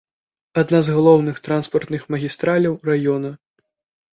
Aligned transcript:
Адна 0.61 0.79
з 0.87 0.95
галоўных 0.95 1.41
транспартных 1.47 2.01
магістраляў 2.15 2.73
раёна. 2.91 3.29